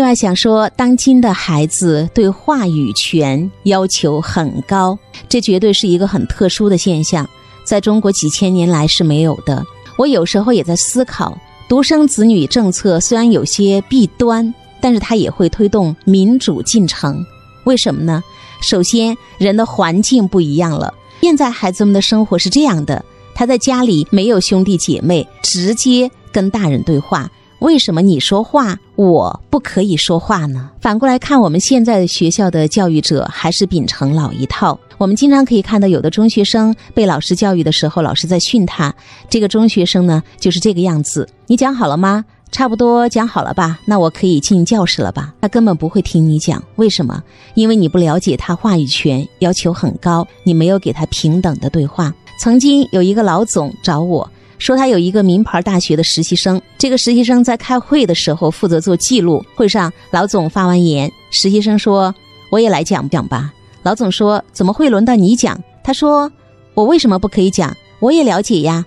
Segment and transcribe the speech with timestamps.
[0.00, 7.28] 另外想说，当今的孩子对话语权要求很高，这绝对是一个很特殊的现象，
[7.64, 9.62] 在中国几千年来是没有的。
[9.98, 17.22] 我有时候也在思考，独生子女政策虽然有些弊端，但是它也会推动民主进程。
[17.64, 18.24] 为什么呢？
[18.62, 20.94] 首先，人的环境不一样了。
[21.20, 23.04] 现在孩子们的生活是这样的：
[23.34, 27.30] 他在家里没有兄弟姐妹，直接跟大人对话。
[27.60, 30.70] 为什么你说话我不可以说话呢？
[30.80, 34.78] 反过来看，我们现在的学校的教育者还是秉承老一套。
[34.96, 38.94] 我们经常可以看到，有的中学生被老师教育的时候，老师在训他。
[39.28, 41.28] 这个中学生呢，就是这个样子。
[41.46, 42.24] 你讲好了吗？
[42.50, 43.78] 差不多讲好了吧？
[43.84, 45.34] 那我可以进教室了吧？
[45.42, 46.62] 他根本不会听你讲。
[46.76, 47.22] 为什么？
[47.54, 52.12] 因为你不了解他话语权要求很高，你没有给他平等的对话。
[52.38, 54.28] 曾经有一个老总找我。
[54.60, 59.42] 说他有一个名牌大学的实习生，这个实习生在开会的时候负责做记录。
[59.54, 62.14] 会上，老总发完言，实习生说
[62.52, 63.50] ：“我也来讲讲吧。”
[63.82, 66.30] 老总说：“怎么会轮到你讲？”他说
[66.74, 67.74] ：“我为什么不可以讲？
[68.00, 68.84] 我也了解呀。”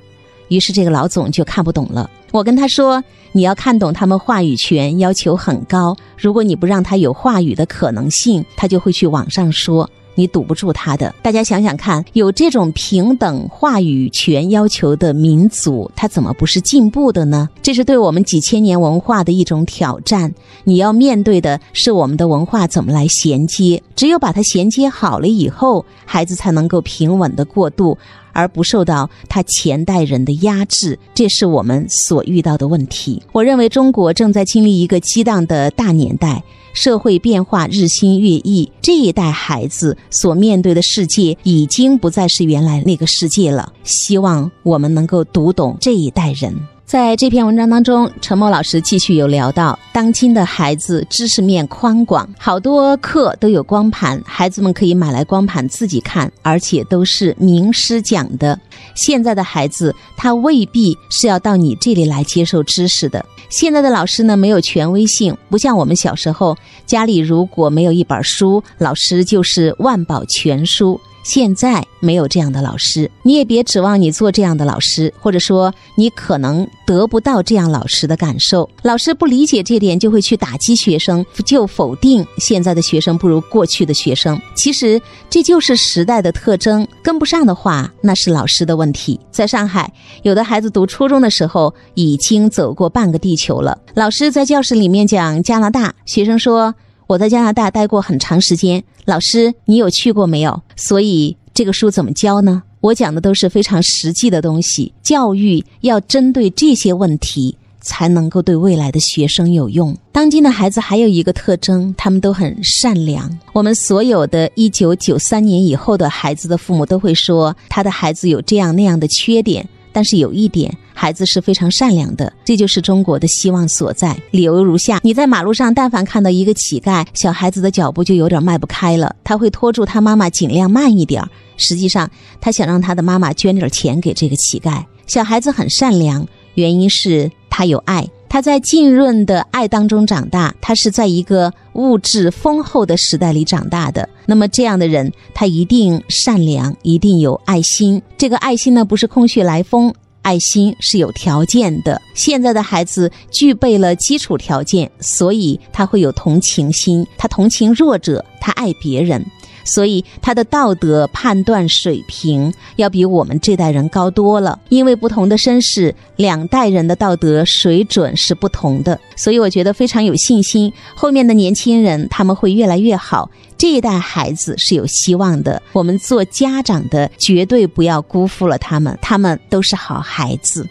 [0.49, 2.07] 于是这个老总就看不懂了。
[2.31, 3.03] 我跟他说
[3.33, 11.13] ：“你要看懂他们话语权要求很高，如果你不让他有话语的可能性，他就会去网上说。”你堵不住他的。
[11.21, 17.49] 大家想想看，有这种平等话语权要求的民族，他怎么不是进步的呢？
[17.61, 20.33] 这是对我们几千年文化的一种挑战。
[20.63, 27.97] 你要面对的是我们的文化怎么来衔接，只有把它衔接好了以后，孩子才能够平稳的过渡，
[28.31, 30.97] 而不受到他前代人的压制。
[31.13, 33.21] 这是我们所遇到的问题。
[33.31, 36.43] 我认为中国正在经历一个激荡的大年代。
[36.75, 43.71] 社会变化日新月异，这一代孩子所面对的世界已经不再是原来那个世界了。
[43.83, 46.55] 希望我们能够读懂这一代人。
[46.85, 58.59] 在这篇文章当中，陈默老师继续有聊到，当今的孩子知识面宽广，好多课都有光盘，孩子们可以买来光盘自己看，而且都是名师讲的。
[58.95, 63.25] 现在的孩子他未必是要到你这里来接受知识的。
[63.49, 66.55] 现在的老师呢，没有权威性，不像我们小时候，
[66.85, 70.99] 家里如果没有一本书，老师就是万宝全书。
[71.23, 78.69] 现在没有这样的老师，你也别指望你做这样的老师，或者说你可能得不到这样老师的感受。
[78.81, 84.39] 老师不理解这点，就会去打击学生，就否定现在的学生不如过去的学生。
[84.53, 89.19] 其实这就是时代的特征，跟不上的话，那是老师的问题。
[89.31, 89.91] 在上海，
[90.23, 93.77] 有的孩子读初中的时候已经走过半个地球了。
[93.93, 96.75] 老师在教室里面讲加拿大，学生说。
[97.13, 100.59] 我在加拿大待过很长时间，老师，你有去过没有？
[100.75, 102.63] 所以这个书怎么教呢？
[102.81, 109.95] 我讲的都是非常实际的东西，教育要针对这些问题，才能够对未来的学生有用。
[110.11, 113.29] 当今的孩子还有一个特征，他们都很善良。
[113.53, 119.69] 我们所有的一九九三年以后的孩子的父母都会说，他的孩子有这样那样的缺点。
[119.95, 124.17] 但是有一点，孩子是非常善良的，这就是中国的希望所在。
[124.31, 131.21] 理由如下：你在马路上，但凡看到一个乞丐，小孩子的脚步就有点迈不开了，他会拖住他妈妈，尽量慢一点。
[131.57, 132.09] 实际上，
[132.39, 134.81] 他想让他的妈妈捐点钱给这个乞丐。
[135.05, 138.07] 小孩子很善良，原因是他有爱。
[138.29, 144.07] 他在浸润的爱当中长大，他是在一个物质丰厚的时代里长大的。
[144.25, 148.01] 那么这样的人，他一定善良，一定有爱心。
[148.17, 149.93] 这个爱心呢，不是空穴来风，
[150.23, 152.01] 爱心是有条件的。
[152.15, 159.23] 现在的孩子具备了基础条件，所以他会有同情心，他同情弱者，他爱别人。
[159.63, 168.99] 所以他的道德判断水平要比我们这代人高多了，因为不同的身世，两代人的道德水准是不同的。
[169.15, 175.61] 所以我觉得非常有信心，后面的年轻人他们会越来越好，这一代孩子是有希望的。
[175.71, 180.67] 我们做家长的绝对不要辜负了他们，他们都是好孩子。